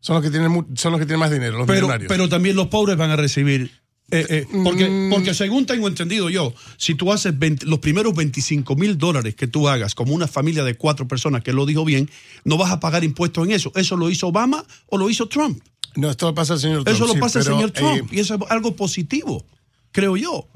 son 0.00 0.14
los 0.16 0.24
que 0.24 0.30
tienen, 0.30 0.66
son 0.74 0.90
los 0.92 0.98
que 1.00 1.06
tienen 1.06 1.20
más 1.20 1.30
dinero, 1.30 1.58
los 1.58 1.66
Pero, 1.66 1.82
millonarios. 1.86 2.08
pero 2.08 2.28
también 2.28 2.56
los 2.56 2.66
pobres 2.66 2.96
van 2.96 3.10
a 3.10 3.16
recibir. 3.16 3.70
Eh, 4.12 4.26
eh, 4.28 4.46
porque, 4.62 4.88
Mm. 4.88 5.10
porque 5.10 5.34
según 5.34 5.66
tengo 5.66 5.88
entendido 5.88 6.30
yo, 6.30 6.54
si 6.76 6.94
tú 6.94 7.10
haces 7.12 7.36
20 7.38 7.66
los 7.66 7.78
primeros 7.80 8.14
25 8.14 8.76
mil 8.76 8.96
dólares 8.98 9.34
que 9.34 9.46
tú 9.46 9.68
hagas 9.68 9.94
como 9.94 10.14
una 10.14 10.28
familia 10.28 10.62
de 10.64 10.74
cuatro 10.76 11.08
personas, 11.08 11.42
que 11.42 11.52
lo 11.52 11.66
dijo 11.66 11.84
bien, 11.84 12.08
no 12.44 12.56
vas 12.58 12.70
a 12.70 12.78
pagar 12.78 13.02
impuestos 13.04 13.44
en 13.46 13.52
eso. 13.52 13.72
¿Eso 13.74 13.96
lo 13.96 14.10
hizo 14.10 14.28
Obama 14.28 14.64
o 14.86 14.98
lo 14.98 15.10
hizo 15.10 15.26
Trump? 15.28 15.60
no, 15.96 16.10
esto 16.10 16.26
lo 16.26 16.34
pasa 16.34 16.54
el 16.54 16.60
señor 16.60 16.84
Trump. 16.84 16.96
Eso 16.96 17.06
lo 17.06 17.12
sí, 17.14 17.18
pasa 17.20 17.38
el 17.40 17.44
pero, 17.44 17.56
señor 17.56 17.70
Trump 17.72 18.12
eh, 18.12 18.16
y 18.16 18.20
eso 18.20 18.34
es 18.34 18.40
algo 18.50 18.74
positivo, 18.76 19.44
creo 19.90 20.16
yo. 20.16 20.46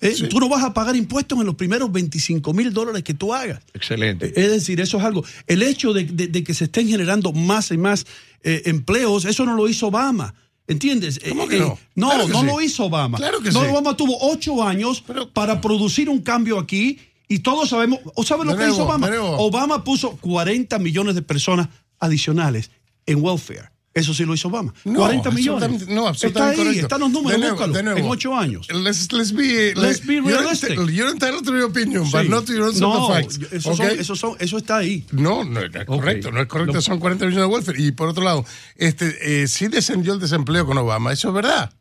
Eh, 0.00 0.14
sí. 0.16 0.28
Tú 0.28 0.38
no 0.40 0.48
vas 0.48 0.62
a 0.64 0.74
pagar 0.74 0.96
impuestos 0.96 1.38
en 1.38 1.46
los 1.46 1.54
primeros 1.54 1.90
25 1.90 2.52
mil 2.52 2.72
dólares 2.72 3.02
que 3.04 3.14
tú 3.14 3.32
hagas. 3.32 3.60
Excelente. 3.72 4.26
Eh, 4.26 4.32
Es 4.36 4.50
decir, 4.50 4.80
eso 4.80 4.98
es 4.98 5.04
algo. 5.04 5.24
El 5.46 5.62
hecho 5.62 5.92
de, 5.92 6.04
de- 6.04 6.26
de 6.26 6.44
que 6.44 6.52
se 6.54 6.64
estén 6.64 6.88
generando 6.88 7.32
más 7.32 7.70
y 7.70 7.78
más 7.78 8.04
eh, 8.42 8.62
empleos, 8.66 9.24
eso 9.24 9.46
no 9.46 9.54
lo 9.54 9.68
hizo 9.68 9.86
Obama. 9.86 10.34
¿Entiendes? 10.66 11.20
¿Cómo 11.28 11.44
Eh, 11.44 11.48
que 11.48 11.56
eh, 11.58 11.60
no? 11.60 11.78
no, 11.94 12.08
Claro 12.08 12.26
que 12.26 12.32
no 12.32 12.40
sí. 12.40 12.46
lo 12.46 12.60
hizo 12.60 12.84
Obama. 12.84 13.18
Claro 13.18 13.40
que 13.40 13.50
no, 13.50 13.62
sí. 13.62 13.66
Obama 13.70 13.96
tuvo 13.96 14.16
ocho 14.32 14.62
años 14.62 15.04
para 15.32 15.60
producir 15.60 16.08
un 16.08 16.20
cambio 16.20 16.58
aquí 16.58 16.98
y 17.28 17.40
todos 17.40 17.68
sabemos. 17.68 18.00
¿O 18.14 18.22
saben 18.24 18.46
lo 18.46 18.56
que 18.56 18.68
hizo 18.68 18.84
Obama? 18.84 19.08
Obama 19.38 19.84
puso 19.84 20.16
40 20.16 20.78
millones 20.78 21.14
de 21.14 21.22
personas 21.22 21.68
adicionales 21.98 22.70
en 23.06 23.22
welfare. 23.22 23.70
Eso 23.94 24.12
sí 24.12 24.24
lo 24.24 24.34
hizo 24.34 24.48
Obama. 24.48 24.74
No, 24.84 24.98
40 24.98 25.30
millones. 25.30 25.62
absolutamente- 25.62 25.94
No, 25.94 26.00
Está 26.00 26.10
absolutamente 26.10 26.50
ahí, 26.60 26.66
correcto. 26.66 26.86
están 26.86 27.00
los 27.00 27.10
números, 27.10 27.32
De 27.32 27.38
nuevo, 27.38 27.54
búscalo. 27.54 27.72
de 27.74 27.82
nuevo. 27.84 27.98
En 28.00 28.06
ocho 28.06 28.34
años. 28.36 28.66
Let's, 28.72 29.12
let's 29.12 29.32
be, 29.32 29.72
Let's 29.76 30.04
be 30.04 30.14
you're 30.16 30.36
realistic. 30.36 30.70
entitled- 30.70 30.90
You're 30.92 31.12
entitled 31.12 31.44
to 31.44 31.52
your 31.52 31.70
opinion, 31.70 32.10
but 32.10 32.22
Sí. 32.22 32.28
not 32.28 32.44
to 32.46 32.52
your 32.52 32.64
own 32.64 32.72
set 32.72 32.80
no, 32.82 33.06
of 33.06 33.14
facts. 33.14 33.38
Eso, 33.52 33.76
son- 33.76 33.86
¿ok? 33.86 33.92
eso, 34.00 34.16
son- 34.16 34.36
eso 34.40 34.58
está 34.58 34.78
ahí. 34.78 35.06
No, 35.12 35.44
no 35.44 35.60
es 35.60 35.70
correcto, 35.86 36.32
no 36.32 36.40
es 36.40 36.48
correcto, 36.48 36.82
son 36.82 36.98
40 36.98 37.24
millones 37.26 37.48
de 37.48 37.54
welfare. 37.54 37.80
Y 37.80 37.92
por 37.92 38.08
otro 38.08 38.24
lado, 38.24 38.44
este, 38.76 39.42
eh, 39.42 39.46
sí 39.48 39.68
descendió 39.68 40.12
el 40.14 40.18
desempleo 40.18 40.66
con 40.66 40.76
Obama, 40.76 41.12
eso 41.12 41.28
es 41.28 41.34
verdad. 41.34 41.72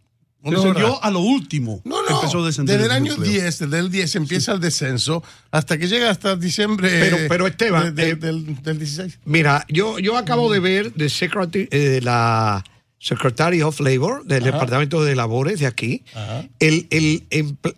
Verdad. 0.43 0.99
a 1.01 1.09
lo 1.11 1.19
último. 1.19 1.81
No, 1.85 2.01
no, 2.03 2.15
Empezó 2.17 2.43
a 2.43 2.45
descender 2.47 2.75
desde 2.77 2.85
el 2.87 2.91
año 2.91 3.11
desempleo. 3.15 3.41
10, 3.41 3.59
desde 3.59 3.79
el 3.79 3.89
10 3.91 4.15
empieza 4.15 4.51
el 4.53 4.59
descenso 4.59 5.23
hasta 5.51 5.77
que 5.77 5.87
llega 5.87 6.09
hasta 6.09 6.35
diciembre 6.35 6.89
Pero- 6.99 7.17
eh, 7.17 7.25
pero, 7.29 7.47
Esteban, 7.47 7.95
de- 7.95 8.03
de- 8.03 8.09
eh, 8.11 8.15
del, 8.15 8.61
del 8.61 8.77
16. 8.79 9.19
Mira, 9.25 9.65
yo, 9.69 9.99
yo 9.99 10.17
acabo 10.17 10.51
de 10.51 10.59
ver 10.59 10.93
de 10.93 11.09
secretary, 11.09 11.67
eh, 11.71 11.99
la 12.03 12.63
Secretary 12.99 13.61
of 13.61 13.81
Labor 13.81 14.25
del 14.25 14.43
Ajá. 14.43 14.51
Departamento 14.53 15.03
de 15.03 15.13
Labores 15.15 15.59
de 15.59 15.65
aquí, 15.67 16.03
Ajá. 16.13 16.47
el, 16.59 16.87
el, 16.89 17.23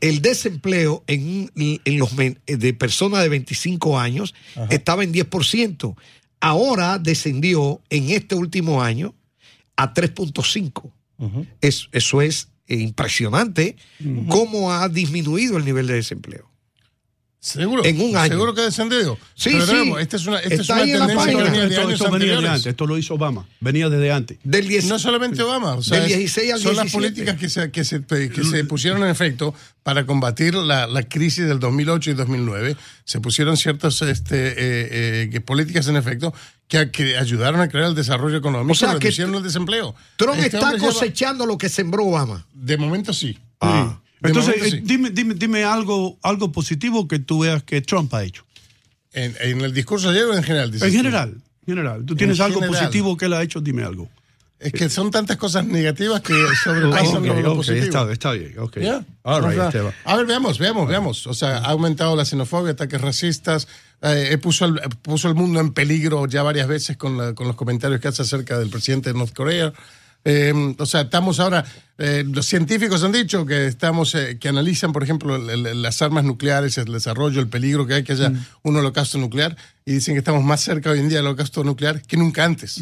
el 0.02 0.22
desempleo 0.22 1.04
en, 1.08 1.52
en 1.56 1.98
los 2.00 2.14
men- 2.14 2.40
de 2.46 2.74
personas 2.76 3.24
de 3.24 3.30
25 3.30 4.00
años 4.00 4.36
estaba 4.70 5.04
en 5.04 5.12
10%. 5.12 5.96
Ahora 6.42 7.00
descendió 7.00 7.82
en 7.90 8.12
este 8.12 8.36
último 8.36 8.84
año 8.84 9.16
a 9.76 9.94
3.5. 9.96 10.92
Es- 11.62 11.88
eso 11.92 12.22
es 12.22 12.50
impresionante 12.68 13.76
cómo 14.30 14.74
ha 14.74 14.90
disminuido 14.90 15.58
el 15.58 15.66
nivel 15.66 15.88
de 15.88 15.96
desempleo. 15.96 16.50
Seguro. 17.46 17.86
En 17.86 18.02
un 18.02 18.18
año. 18.18 18.32
Seguro 18.34 18.56
que 18.56 18.62
ha 18.62 18.64
descendido. 18.66 19.20
Sí, 19.36 19.52
Pero, 19.52 19.68
sí. 19.68 19.94
esta 20.00 20.16
es 20.18 20.26
una, 20.26 20.40
esta 20.40 20.54
es 20.56 20.60
Está 20.62 20.74
una 20.74 20.82
ahí 20.84 20.92
en 20.92 21.00
la 21.00 21.06
tendencia 21.08 21.32
que 21.38 21.44
venía 21.44 21.62
de 21.62 21.68
esto, 21.68 21.82
años 21.82 21.94
esto 21.94 22.04
venía 22.06 22.18
de 22.18 22.34
anteriores. 22.34 22.50
antes, 22.50 22.66
esto 22.66 22.88
lo 22.88 22.98
hizo 22.98 23.14
Obama, 23.14 23.46
venía 23.60 23.88
desde 23.90 24.12
antes. 24.12 24.38
Del 24.44 24.68
10 24.68 24.86
No 24.86 24.98
solamente 24.98 25.44
Obama, 25.44 25.74
o 25.76 25.84
sea, 25.84 26.00
Del 26.02 26.12
es- 26.12 26.18
16 26.18 26.54
al 26.54 26.60
son 26.60 26.76
las 26.76 26.86
17. 26.86 26.98
políticas 26.98 27.40
que 27.40 27.50
se, 27.50 27.70
que 27.72 27.84
se, 27.86 28.04
que 28.32 28.44
se 28.44 28.64
pusieron 28.66 29.04
en 29.04 29.10
efecto 29.10 29.54
para 29.84 30.08
combatir 30.08 30.56
la, 30.56 30.88
la 30.88 31.04
crisis 31.04 31.46
del 31.46 31.60
2008 31.60 32.10
y 32.10 32.14
2009. 32.16 32.76
Se 33.04 33.20
pusieron 33.20 33.56
ciertas 33.58 34.02
este, 34.02 34.48
eh, 34.48 35.30
eh, 35.32 35.40
políticas 35.42 35.88
en 35.88 35.98
efecto 35.98 36.34
que, 36.68 36.90
que 36.90 37.16
ayudaron 37.16 37.62
a 37.62 37.68
crear 37.70 37.86
el 37.90 37.94
desarrollo 37.94 38.38
económico, 38.38 38.72
O 38.72 38.76
sea, 38.76 38.98
que 38.98 39.10
el 39.10 39.44
desempleo. 39.44 39.94
Trump 40.18 40.34
Este 40.40 40.58
está 40.58 40.72
lleva- 40.72 40.80
cosechando 40.88 41.46
lo 41.46 41.60
que 41.60 41.70
sembró 41.70 42.06
Obama. 42.06 42.48
De 42.56 42.76
momento 42.78 43.14
sí. 43.14 43.38
Ah. 43.62 44.00
Entonces, 44.24 44.56
momento 44.58 44.76
eh, 44.76 44.80
sí. 44.80 44.82
dime, 44.86 45.10
dime, 45.12 45.34
dime 45.36 45.64
algo, 45.64 46.18
algo 46.24 46.52
positivo 46.52 47.08
que 47.08 47.20
tú 47.20 47.40
veas 47.40 47.64
que 47.64 47.82
Trump 47.82 48.14
ha 48.14 48.24
hecho. 48.24 48.44
En, 49.14 49.36
en 49.40 49.62
el 49.62 49.74
discurso 49.74 50.10
ayer 50.10 50.26
o 50.26 50.34
en 50.36 50.44
general. 50.44 50.72
dices 50.72 50.88
En 50.88 50.94
tú? 50.94 50.98
general, 50.98 51.36
en 51.68 51.76
general. 51.76 52.06
Tú 52.06 52.16
tienes 52.16 52.40
algo 52.40 52.60
general. 52.60 52.80
positivo 52.82 53.16
que 53.18 53.26
él 53.26 53.34
ha 53.34 53.42
hecho, 53.44 53.62
dime 53.62 53.84
algo. 53.84 54.10
Es 54.58 54.72
que 54.72 54.90
son 54.90 55.12
tantas 55.12 55.36
cosas 55.38 55.66
negativas 55.66 56.22
que 56.22 56.34
sobrepasan 56.64 57.18
Ok, 57.18 57.26
lo, 57.26 57.42
lo 57.42 57.52
ok, 57.52 57.58
positivo. 57.58 57.86
está, 57.86 58.12
está 58.12 58.32
bien, 58.32 58.56
ok. 58.58 58.80
Ya. 58.80 59.06
All 59.24 59.42
right, 59.44 59.52
O 59.52 59.56
sea, 59.56 59.66
Esteban. 59.68 59.94
a 60.06 60.16
ver, 60.18 60.26
veamos, 60.26 60.58
veamos, 60.60 60.88
veamos. 60.88 61.28
O 61.28 61.34
sea, 61.34 61.58
ha 61.58 61.66
aumentado 61.72 62.16
la 62.16 62.24
xenofobia, 62.26 62.72
ataques 62.72 63.00
racistas, 63.02 63.68
eh, 64.02 64.38
puso, 64.42 64.66
el, 64.66 64.80
puso 65.02 65.28
el 65.28 65.36
mundo 65.36 65.60
en 65.60 65.74
peligro 65.74 66.26
ya 66.28 66.42
varias 66.42 66.68
veces 66.68 66.96
con, 66.98 67.18
la- 67.18 67.34
con 67.36 67.48
los 67.48 67.56
comentarios 67.58 68.00
que 68.00 68.08
hace 68.08 68.22
acerca 68.22 68.58
del 68.58 68.70
presidente 68.70 69.12
de 69.12 69.20
North 69.20 69.34
Korea. 69.34 69.74
Eh, 70.28 70.76
o 70.80 70.86
sea, 70.88 71.02
estamos 71.02 71.40
ahora, 71.40 71.64
eh, 72.00 72.24
los 72.28 72.48
científicos 72.48 73.04
han 73.04 73.12
dicho 73.12 73.46
que 73.46 73.68
estamos, 73.68 74.16
eh, 74.16 74.38
que 74.40 74.50
analizan, 74.50 74.92
por 74.92 75.04
ejemplo, 75.04 75.36
el- 75.36 75.68
el- 75.68 75.82
las 75.84 76.02
armas 76.02 76.24
nucleares, 76.24 76.78
el 76.80 76.92
desarrollo, 76.92 77.40
el 77.40 77.48
peligro 77.48 77.86
que 77.86 77.94
hay 77.94 78.04
que 78.04 78.14
haya 78.14 78.34
un 78.64 78.76
holocausto 78.76 79.20
nuclear, 79.20 79.56
y 79.86 79.94
dicen 79.94 80.16
que 80.16 80.20
estamos 80.20 80.44
más 80.44 80.62
cerca 80.62 80.90
hoy 80.90 81.00
en 81.00 81.10
día 81.10 81.20
del 81.20 81.28
holocausto 81.28 81.64
nuclear 81.64 82.02
que 82.02 82.18
nunca 82.18 82.44
antes. 82.44 82.82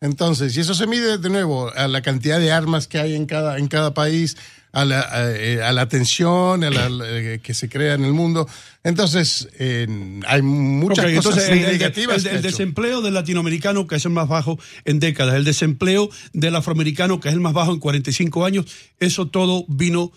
Entonces, 0.00 0.56
y 0.56 0.60
eso 0.60 0.74
se 0.74 0.86
mide 0.86 1.18
de 1.18 1.28
nuevo 1.30 1.70
a 1.74 1.86
la 1.86 2.02
cantidad 2.02 2.40
de 2.40 2.50
armas 2.52 2.88
que 2.88 2.98
hay 2.98 3.14
en 3.14 3.26
cada, 3.26 3.58
en 3.58 3.68
cada 3.68 3.94
país, 3.94 4.36
a 4.72 4.84
la, 4.84 5.00
a, 5.00 5.30
eh, 5.32 5.62
a 5.62 5.72
la 5.72 5.88
tensión 5.88 6.62
a 6.64 6.70
la- 6.70 6.88
eh, 7.08 7.40
que 7.42 7.54
se 7.54 7.68
crea 7.68 7.94
en 7.94 8.04
el 8.04 8.12
mundo. 8.12 8.48
Entonces, 8.84 9.48
eh, 9.58 9.86
hay 10.26 10.42
muchas 10.42 11.04
Ok, 11.04 11.14
cosas 11.16 11.26
entonces, 11.44 11.48
el, 11.50 11.58
el- 11.64 11.72
negativas. 11.72 12.18
el- 12.24 12.26
el 12.30 12.36
hecho. 12.38 12.46
desempleo 12.48 13.02
del 13.02 13.14
latinoamericano, 13.14 13.86
que 13.86 13.96
es 13.96 14.04
el 14.04 14.12
más 14.12 14.28
bajo 14.28 14.58
en 14.84 15.00
décadas, 15.00 15.34
el 15.34 15.44
desempleo 15.44 16.08
del 16.32 16.56
afroamericano, 16.56 17.20
que 17.20 17.28
es 17.28 17.34
el 17.34 17.40
más 17.40 17.52
bajo 17.52 17.72
en 17.72 17.80
45 17.80 18.44
años, 18.44 18.66
eso 18.98 19.26
todo 19.28 19.64
vino 19.68 20.12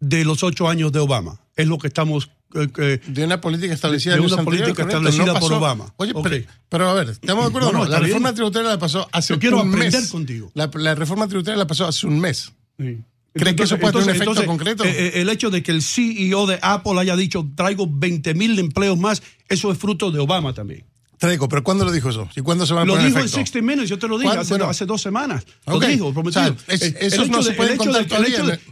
de 0.00 0.24
los 0.24 0.42
ocho 0.44 0.68
años 0.68 0.92
de 0.92 1.00
Obama. 1.00 1.40
Es 1.56 1.66
lo 1.66 1.78
que 1.78 1.88
estamos... 1.88 2.30
eh, 2.54 3.00
de 3.06 3.24
una 3.24 3.40
política 3.40 3.74
establecida 3.74 4.14
de 4.14 4.20
una 4.20 4.36
anteriores, 4.36 4.60
política 4.74 4.82
correcto, 4.84 5.08
establecida 5.08 5.34
no 5.34 5.40
por 5.40 5.52
Obama. 5.52 5.92
Oye, 5.96 6.12
Ok. 6.14 6.22
pero, 6.28 6.46
pero 6.70 6.88
a 6.88 6.94
ver, 6.94 7.10
¿estamos 7.10 7.44
de 7.44 7.48
acuerdo 7.48 7.68
o 7.68 7.72
No, 7.72 7.78
no? 7.80 7.84
la 7.90 7.98
reforma 7.98 8.28
bien. 8.30 8.36
tributaria 8.36 8.70
la 8.70 8.78
pasó 8.78 9.06
hace 9.12 9.34
Yo 9.34 9.38
quiero 9.40 9.60
un 9.60 9.68
aprender 9.74 10.00
mes. 10.00 10.10
contigo. 10.10 10.50
La, 10.54 10.70
la 10.72 10.94
reforma 10.94 11.26
tributaria 11.28 11.58
la 11.58 11.66
pasó 11.66 11.86
hace 11.86 12.06
un 12.06 12.18
mes. 12.20 12.52
Sí. 12.78 12.98
¿Cree 13.38 13.56
que 13.56 13.62
eso 13.62 13.78
puede 13.78 13.92
tener 13.92 14.04
un 14.04 14.10
efecto 14.10 14.30
entonces, 14.30 14.46
concreto? 14.46 14.84
eh, 14.84 14.90
eh, 15.16 15.20
el 15.22 15.28
hecho 15.30 15.50
de 15.50 15.62
que 15.62 15.70
el 15.72 15.82
CEO 15.82 16.46
de 16.46 16.58
Apple 16.62 16.98
haya 17.00 17.16
dicho 17.16 17.46
traigo 17.54 17.86
20 17.90 18.34
mil 18.34 18.58
empleos 18.58 18.98
más, 18.98 19.22
eso 19.48 19.72
es 19.72 19.78
fruto 19.78 20.10
de 20.10 20.18
Obama 20.18 20.52
también. 20.52 20.84
Traigo, 21.20 21.48
pero 21.48 21.64
¿cuándo 21.64 21.84
lo 21.84 21.90
dijo 21.90 22.10
eso? 22.10 22.28
¿Y 22.36 22.42
cuándo 22.42 22.64
se 22.64 22.74
va 22.74 22.82
a 22.82 22.84
Lo 22.84 22.92
poner 22.92 23.08
dijo 23.08 23.18
en 23.18 23.24
efecto? 23.24 23.40
60 23.44 23.60
Minutes, 23.66 23.90
yo 23.90 23.98
te 23.98 24.06
lo 24.06 24.18
dije 24.18 24.36
hace, 24.38 24.50
Bueno. 24.50 24.66
hace 24.68 24.86
dos 24.86 25.02
semanas. 25.02 25.44
Ok. 25.64 25.82
Lo 25.82 25.88
dijo, 25.88 26.12
prometido. 26.14 26.42
O 26.44 26.46
sea, 26.46 26.56
es- 26.68 26.80
El- 26.82 26.96
el 26.96 27.06
esos 27.08 27.24
hecho 27.26 27.32
no 27.32 27.42
se 27.42 27.50
de- 27.50 27.56
pueden 27.56 27.72
el 27.72 27.74
hecho 27.74 27.84
contar 27.86 28.02
de 28.02 28.08
que- 28.08 28.14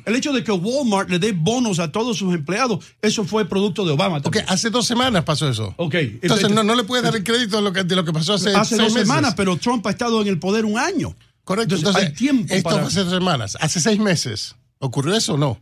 el 0.05 0.15
hecho 0.17 0.33
de- 0.33 0.53
Walmart 0.53 1.11
le 1.11 1.19
dé 1.19 1.33
bonos 1.33 1.81
a 1.81 1.91
todos 1.91 2.17
sus 2.19 2.33
empleados, 2.33 2.85
eso 3.03 3.25
fue 3.25 3.49
producto 3.49 3.85
de 3.85 3.91
Obama 3.95 4.19
Ok, 4.19 4.23
también. 4.23 4.45
hace 4.47 4.71
dos 4.71 4.87
semanas 4.87 5.25
pasó 5.25 5.49
eso. 5.49 5.75
Ok. 5.77 5.95
Entonces 6.23 6.49
no, 6.51 6.63
no 6.63 6.77
le 6.77 6.85
puedes 6.85 7.03
dar 7.03 7.17
el 7.17 7.25
crédito 7.25 7.57
de 7.57 7.63
lo 7.63 7.73
que, 7.73 7.83
de 7.83 7.97
lo 7.97 8.05
que 8.05 8.13
pasó 8.13 8.35
hace, 8.35 8.51
hace 8.55 8.77
seis 8.77 8.81
dos 8.81 8.93
meses. 8.95 9.09
semanas, 9.09 9.35
pero 9.37 9.57
Trump 9.57 9.85
ha 9.85 9.91
estado 9.91 10.23
en 10.23 10.29
el 10.29 10.39
poder 10.39 10.65
un 10.67 10.79
año. 10.79 11.17
Correcto. 11.47 11.77
Entonces, 11.77 12.03
Entonces, 12.03 12.11
hay 12.11 12.15
tiempo 12.15 12.53
esto 12.55 12.69
para- 12.69 12.87
hace 12.87 13.09
semanas. 13.09 13.57
Hace 13.61 13.81
seis 13.81 13.99
meses. 13.99 14.55
¿Ocurrió 14.81 15.15
eso 15.15 15.35
o 15.35 15.39
no? 15.39 15.59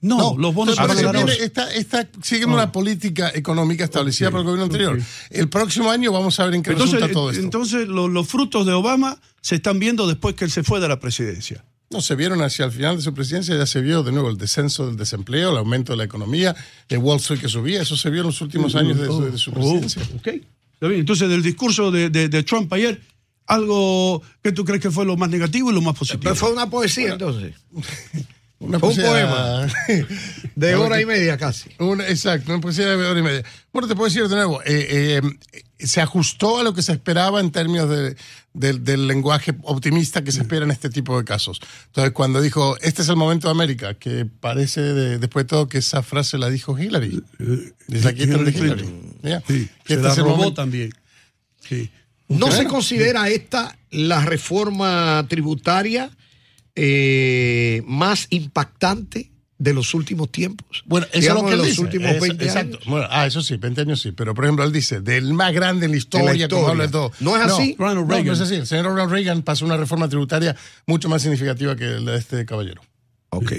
No, 0.00 0.36
los 0.38 0.54
bonos 0.54 0.76
Entonces, 0.78 1.06
que 1.06 1.12
viene- 1.12 1.32
está, 1.32 1.72
está 1.72 2.06
siguiendo 2.22 2.54
una 2.54 2.70
política 2.70 3.32
económica 3.34 3.84
establecida 3.84 4.30
por 4.30 4.40
el 4.40 4.44
gobierno 4.44 4.64
anterior. 4.64 5.00
El 5.30 5.48
próximo 5.48 5.90
año 5.90 6.12
vamos 6.12 6.38
a 6.38 6.44
ver 6.44 6.54
en 6.56 6.62
qué 6.62 6.72
Entonces, 6.72 6.96
resulta 6.96 7.14
todo 7.14 7.30
esto. 7.30 7.42
entonces 7.42 7.88
lo- 7.88 8.06
los 8.08 8.28
frutos 8.28 8.66
de 8.66 8.72
Obama 8.74 9.18
se 9.40 9.54
están 9.54 9.78
viendo 9.78 10.06
después 10.06 10.34
que 10.34 10.44
él 10.44 10.50
se 10.50 10.62
fue 10.62 10.78
de 10.78 10.88
la 10.88 11.00
presidencia. 11.00 11.64
No, 11.88 12.02
se 12.02 12.16
vieron 12.16 12.42
hacia 12.42 12.66
el 12.66 12.72
final 12.72 12.96
de 12.96 13.02
su 13.02 13.14
presidencia, 13.14 13.56
ya 13.56 13.64
se 13.64 13.80
vio 13.80 14.02
de 14.02 14.12
nuevo 14.12 14.28
el 14.28 14.36
descenso 14.36 14.86
del 14.86 14.96
desempleo, 14.96 15.52
el 15.52 15.56
aumento 15.56 15.92
de 15.94 15.96
la 15.96 16.04
economía, 16.04 16.54
el 16.90 16.98
Wall 16.98 17.16
Street 17.18 17.40
que 17.40 17.48
subía, 17.48 17.80
eso 17.80 17.96
se 17.96 18.10
vio 18.10 18.20
en 18.20 18.26
los 18.26 18.40
últimos 18.42 18.74
años 18.74 18.98
de 18.98 19.06
su, 19.06 19.24
de 19.24 19.38
su 19.38 19.50
Oh, 19.52 19.54
presidencia. 19.54 20.02
ok. 20.16 20.26
Está 20.74 20.88
bien. 20.88 21.00
Entonces, 21.00 21.28
del 21.30 21.42
discurso 21.42 21.90
de, 21.90 22.10
de- 22.10 22.28
de 22.28 22.42
Trump 22.42 22.70
ayer, 22.74 23.00
algo 23.46 24.22
que 24.42 24.52
tú 24.52 24.64
crees 24.64 24.80
que 24.80 24.90
fue 24.90 25.04
lo 25.04 25.16
más 25.16 25.28
negativo 25.30 25.70
y 25.70 25.74
lo 25.74 25.80
más 25.82 25.96
positivo. 25.96 26.22
Pero 26.22 26.34
fue 26.36 26.52
una 26.52 26.68
poesía 26.70 27.12
entonces. 27.12 27.54
Una 28.60 28.78
Fue 28.78 28.90
un 28.90 28.96
poesía- 28.96 30.06
De 30.54 30.74
hora 30.76 30.98
y 30.98 31.04
media 31.04 31.36
casi. 31.36 31.68
Una- 31.80 32.08
exacto, 32.08 32.50
una 32.52 32.62
poesía 32.62 32.86
de 32.86 32.94
hora 32.94 33.18
y 33.20 33.22
media. 33.22 33.44
Bueno, 33.74 33.88
te 33.88 33.94
puedo 33.94 34.06
decir 34.08 34.26
de 34.26 34.34
nuevo, 34.36 34.62
eh, 34.62 35.20
eh, 35.20 35.86
se 35.86 36.00
ajustó 36.00 36.58
a 36.60 36.62
lo 36.62 36.72
que 36.72 36.80
se 36.80 36.92
esperaba 36.92 37.40
en 37.40 37.50
términos 37.50 37.90
de- 37.90 38.16
del- 38.54 38.82
del 38.82 39.06
lenguaje 39.06 39.52
optimista 39.64 40.24
que 40.24 40.32
se 40.32 40.40
espera 40.42 40.64
en 40.64 40.70
este 40.70 40.88
tipo 40.88 41.18
de 41.18 41.24
casos. 41.24 41.60
Entonces, 41.86 42.12
cuando 42.14 42.40
dijo, 42.40 42.78
este 42.80 43.02
es 43.02 43.08
el 43.10 43.16
momento 43.16 43.48
de 43.48 43.52
América, 43.52 43.94
que 43.94 44.24
parece, 44.24 44.80
de- 44.80 45.18
después 45.18 45.44
de 45.44 45.48
todo, 45.48 45.68
que 45.68 45.78
esa 45.78 46.02
frase 46.02 46.38
la 46.38 46.48
dijo 46.48 46.78
Hillary. 46.78 47.22
Dice 47.88 48.08
aquí 48.08 48.22
está 48.22 48.38
de 48.38 48.50
Hillary. 48.50 48.88
Ya. 49.24 49.40
Sí, 49.46 49.68
Que 49.84 49.94
se 49.94 50.00
este 50.00 50.08
la 50.08 50.14
robó 50.14 50.36
momento- 50.36 50.54
también. 50.54 50.94
Sí. 51.68 51.90
¿No 52.28 52.50
se 52.50 52.64
considera 52.66 53.28
esta 53.28 53.76
la 53.90 54.24
reforma 54.24 55.24
tributaria 55.28 56.10
eh, 56.74 57.82
más 57.86 58.26
impactante 58.30 59.30
de 59.58 59.72
los 59.74 59.94
últimos 59.94 60.30
tiempos? 60.32 60.82
Bueno, 60.86 61.06
eso 61.12 61.20
Digamos, 61.20 61.42
es 61.44 61.44
lo 61.44 61.48
que 61.48 61.52
él 61.52 61.58
los 61.58 61.66
dice. 61.68 61.80
últimos 61.82 62.10
Eso- 62.10 62.20
20 62.20 62.44
exacto. 62.44 62.76
años. 62.76 62.88
Bueno, 62.88 63.06
ah, 63.10 63.26
eso 63.26 63.42
sí, 63.42 63.56
20 63.56 63.80
años 63.82 64.00
sí. 64.00 64.12
Pero, 64.12 64.34
por 64.34 64.44
ejemplo, 64.44 64.64
él 64.64 64.72
dice, 64.72 65.00
del 65.00 65.32
más 65.34 65.52
grande 65.52 65.86
en 65.86 65.92
la 65.92 65.98
historia, 65.98 66.32
la 66.34 66.48
como 66.48 66.68
habla 66.68 66.84
de 66.84 66.86
historia. 66.88 67.10
todo. 67.18 67.24
¿No 67.30 67.36
es 67.36 67.42
así? 67.52 67.76
No, 67.78 67.84
Ronald 67.86 68.00
no, 68.00 68.08
Reagan. 68.10 68.26
no 68.26 68.32
es 68.32 68.40
así. 68.40 68.54
El 68.56 68.66
señor 68.66 68.86
Ronald 68.86 69.10
Reagan 69.12 69.42
pasó 69.42 69.64
una 69.64 69.76
reforma 69.76 70.08
tributaria 70.08 70.56
mucho 70.86 71.08
más 71.08 71.22
significativa 71.22 71.76
que 71.76 71.84
la 71.84 72.12
de 72.12 72.18
este 72.18 72.44
caballero. 72.46 72.82
Ok. 73.30 73.52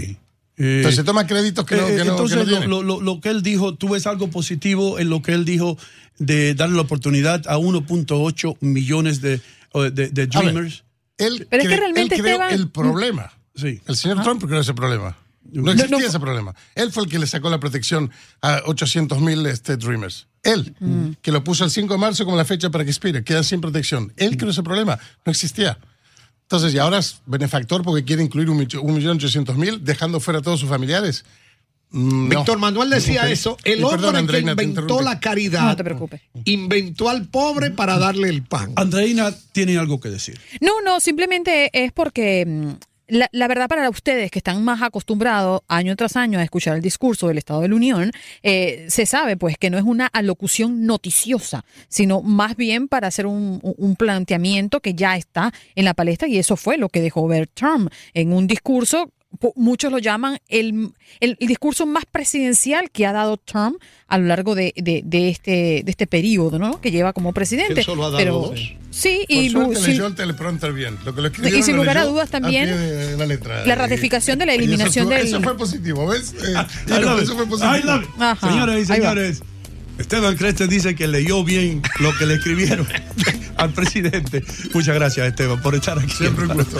Eh, 0.58 0.78
Entonces, 0.78 1.04
toma 1.04 1.28
créditos 1.28 1.66
que 1.66 1.76
no, 1.76 1.88
eh, 1.88 1.98
que 1.98 2.06
no- 2.06 2.12
entonces, 2.12 2.38
que 2.38 2.44
no 2.46 2.50
lo, 2.52 2.58
tiene. 2.58 2.68
lo- 2.68 2.82
lo- 2.84 3.02
lo 3.02 3.20
que 3.20 3.30
él 3.30 3.42
dijo, 3.44 3.76
tú 3.76 3.90
ves 3.90 4.08
algo 4.08 4.30
positivo 4.30 5.00
en 5.00 5.10
lo 5.10 5.22
que 5.22 5.34
él 5.34 5.44
dijo 5.44 5.78
de 6.18 6.54
darle 6.56 6.76
la 6.76 6.82
oportunidad 6.84 7.46
a 7.48 7.58
1.8 7.58 8.56
millones 8.62 9.20
de, 9.22 9.42
de, 9.74 9.90
de 9.92 10.04
A 10.06 10.14
ver, 10.14 10.30
Dreamers. 10.30 10.84
Él, 11.18 11.48
Pero 11.50 11.64
es 11.64 11.70
que 11.70 11.76
realmente, 11.78 12.16
él 12.16 12.22
creó 12.22 12.36
Esteban- 12.42 12.54
el 12.54 12.70
problema. 12.70 13.32
Sí. 13.56 13.82
El 13.88 13.96
señor 13.96 14.22
Trump 14.24 14.44
creó 14.46 14.60
ese 14.62 14.74
problema. 14.74 15.18
No 15.52 15.62
No, 15.62 15.72
existía 15.72 15.98
no- 16.00 16.06
ese 16.06 16.20
problema. 16.20 16.56
Él 16.74 16.92
fue 16.92 17.04
el 17.04 17.10
que 17.10 17.20
le 17.20 17.28
sacó 17.28 17.50
la 17.50 17.60
protección 17.60 18.12
a 18.42 18.62
800 18.66 19.22
mil 19.22 19.46
este, 19.46 19.78
Dreamers. 19.78 20.28
Él, 20.44 20.74
que 21.22 21.32
lo 21.32 21.44
puso 21.44 21.64
el 21.64 21.70
5 21.72 21.94
de 21.94 22.00
marzo 22.00 22.26
como 22.26 22.36
la 22.38 22.46
fecha 22.46 22.70
para 22.70 22.84
que 22.84 22.90
expire, 22.92 23.24
quedan 23.24 23.44
sin 23.44 23.62
protección. 23.62 24.12
Él 24.18 24.38
creó 24.38 24.52
ese 24.52 24.64
problema. 24.64 24.98
No 25.26 25.32
existía. 25.32 25.78
Entonces, 26.46 26.74
y 26.74 26.78
ahora 26.78 27.00
es 27.00 27.22
benefactor 27.26 27.84
porque 27.84 28.04
quiere 28.06 28.24
incluir 28.24 28.50
un, 28.50 28.58
micho- 28.60 28.82
un 28.82 28.94
millón 28.96 29.18
ochocientos 29.18 29.58
mil, 29.58 29.84
dejando 29.84 30.20
fuera 30.20 30.40
a 30.40 30.42
todos 30.44 30.60
sus 30.60 30.70
familiares. 30.70 31.26
Mm, 31.90 32.24
no. 32.30 32.30
Víctor 32.40 32.60
Manuel 32.60 32.90
decía 32.90 33.30
eso. 33.32 33.58
Y 33.66 33.72
El 33.72 33.84
hombre 33.84 33.98
perdón, 33.98 34.14
que 34.14 34.20
Andreina, 34.20 34.56
te 34.56 34.64
inventó 34.64 35.02
la 35.02 35.20
caridad 35.20 35.64
No 35.70 35.76
te 35.76 35.84
preocupes. 35.84 36.22
inventó 36.44 37.10
al 37.10 37.26
pobre 37.28 37.72
para 37.72 37.98
darle 37.98 38.30
el 38.30 38.44
pan. 38.44 38.74
Andreina 38.76 39.34
tiene 39.54 39.78
algo 39.78 40.00
que 40.00 40.10
decir. 40.10 40.40
No, 40.62 40.82
no, 40.84 41.00
simplemente 41.00 41.70
es 41.74 41.92
porque 41.92 42.44
mm, 42.46 42.72
la, 43.08 43.30
la 43.32 43.48
verdad 43.48 43.68
para 43.68 43.90
ustedes 43.90 44.32
que 44.32 44.40
están 44.40 44.64
más 44.64 44.82
acostumbrados 44.82 45.62
año 45.68 45.96
tras 45.96 46.16
año 46.16 46.40
a 46.40 46.44
escuchar 46.44 46.76
el 46.76 46.82
discurso 46.82 47.28
del 47.28 47.38
Estado 47.38 47.62
de 47.62 47.70
la 47.70 47.76
Unión, 47.76 48.12
eh, 48.44 48.86
se 48.90 49.06
sabe 49.06 49.38
pues 49.38 49.58
que 49.58 49.70
no 49.70 49.78
es 49.78 49.84
una 49.84 50.08
alocución 50.08 50.86
noticiosa, 50.86 51.64
sino 51.88 52.22
más 52.22 52.56
bien 52.56 52.88
para 52.88 53.08
hacer 53.08 53.26
un, 53.28 53.60
un- 53.62 53.96
planteamiento 53.96 54.82
que 54.82 54.94
ya 54.94 55.16
está 55.16 55.54
en 55.76 55.86
la 55.86 55.94
palestra 55.94 56.28
y 56.28 56.38
eso 56.38 56.56
fue 56.58 56.78
lo 56.78 56.90
que 56.90 57.02
dejó 57.02 57.28
ver 57.28 57.48
Trump 57.48 57.92
en 58.14 58.34
un 58.34 58.48
discurso. 58.48 59.10
Muchos 59.56 59.92
lo 59.92 60.00
llaman 60.00 60.40
el, 60.48 60.92
el- 61.20 61.38
el 61.40 61.48
discurso 61.48 61.86
más 61.86 62.06
presidencial 62.06 62.90
que 62.92 63.06
ha 63.06 63.12
dado 63.14 63.38
Trump 63.38 63.78
a 64.08 64.18
lo 64.18 64.26
largo 64.28 64.56
de, 64.56 64.74
de- 64.76 65.02
de 65.06 65.30
este, 65.30 65.82
de 65.84 65.92
este 65.92 66.08
periodo 66.08 66.60
¿no? 66.60 66.80
que 66.82 66.92
lleva 66.92 67.14
como 67.14 67.34
presidente. 67.34 67.80
Él 67.80 67.86
solo 67.86 68.04
ha 68.04 68.08
dado 68.08 68.18
Pero, 68.18 68.34
dos. 68.40 68.60
Sí, 68.92 69.26
Por 69.28 69.38
y, 69.38 69.50
suerte 69.50 69.80
lu- 69.82 69.88
leyó 69.88 70.08
el 70.08 70.16
teleprompter 70.16 70.72
bien. 70.74 70.98
Lo 71.06 71.14
que 71.14 71.22
lo 71.22 71.28
escribieron 71.28 71.60
Y 71.60 71.64
sin 71.64 71.76
lugar 71.76 71.98
a 71.98 72.06
dudas 72.06 72.30
también, 72.30 72.70
a 72.70 73.18
la, 73.18 73.26
letra. 73.26 73.66
la 73.66 73.76
ratificación 73.76 74.40
de 74.40 74.46
la 74.46 74.54
eso 74.54 74.62
eliminación 74.64 75.06
estuvo- 75.12 75.18
del- 75.18 75.28
Eso 75.28 75.42
fue 75.42 75.58
positivo, 75.58 76.08
¿ves? 76.08 76.34
Eh, 76.34 76.54
no, 76.88 77.18
it. 77.18 77.24
eso 77.24 77.36
fue 77.36 77.46
positivo. 77.48 77.76
I 77.76 77.82
love 77.84 78.04
it. 78.04 78.10
Ajá. 78.22 78.50
Señoras 78.50 78.80
y 78.80 78.86
señores, 78.86 79.44
Esteban 79.98 80.36
Creste 80.36 80.68
dice 80.68 80.94
que 80.96 81.08
leyó 81.08 81.44
bien 81.44 81.82
lo 82.00 82.16
que 82.18 82.26
le 82.26 82.36
escribieron 82.36 82.88
al 83.58 83.72
presidente. 83.74 84.44
Muchas 84.74 84.96
gracias, 84.96 85.28
Esteban, 85.28 85.62
por 85.62 85.74
estar 85.76 85.98
aquí. 86.00 86.12
Siempre 86.12 86.46
un 86.46 86.54
gusto. 86.54 86.80